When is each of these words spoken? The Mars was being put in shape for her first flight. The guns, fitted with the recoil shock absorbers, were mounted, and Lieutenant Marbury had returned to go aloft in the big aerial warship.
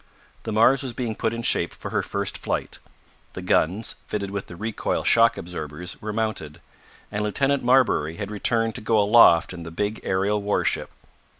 The 0.45 0.51
Mars 0.51 0.81
was 0.81 0.93
being 0.93 1.13
put 1.13 1.31
in 1.31 1.43
shape 1.43 1.71
for 1.71 1.91
her 1.91 2.01
first 2.01 2.39
flight. 2.39 2.79
The 3.33 3.43
guns, 3.43 3.93
fitted 4.07 4.31
with 4.31 4.47
the 4.47 4.55
recoil 4.55 5.03
shock 5.03 5.37
absorbers, 5.37 6.01
were 6.01 6.11
mounted, 6.11 6.59
and 7.11 7.21
Lieutenant 7.21 7.63
Marbury 7.63 8.17
had 8.17 8.31
returned 8.31 8.73
to 8.73 8.81
go 8.81 8.99
aloft 8.99 9.53
in 9.53 9.61
the 9.61 9.69
big 9.69 9.99
aerial 10.03 10.41
warship. 10.41 10.89